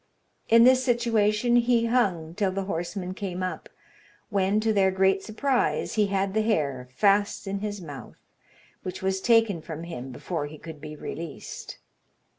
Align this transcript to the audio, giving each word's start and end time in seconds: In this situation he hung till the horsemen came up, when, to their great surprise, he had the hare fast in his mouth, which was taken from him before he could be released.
In 0.49 0.63
this 0.63 0.83
situation 0.83 1.57
he 1.57 1.85
hung 1.85 2.33
till 2.33 2.49
the 2.51 2.63
horsemen 2.63 3.13
came 3.13 3.43
up, 3.43 3.69
when, 4.31 4.59
to 4.61 4.73
their 4.73 4.89
great 4.89 5.21
surprise, 5.21 5.93
he 5.93 6.07
had 6.07 6.33
the 6.33 6.41
hare 6.41 6.87
fast 6.95 7.45
in 7.45 7.59
his 7.59 7.81
mouth, 7.81 8.17
which 8.81 9.03
was 9.03 9.21
taken 9.21 9.61
from 9.61 9.83
him 9.83 10.11
before 10.11 10.47
he 10.47 10.57
could 10.57 10.81
be 10.81 10.95
released. 10.95 11.77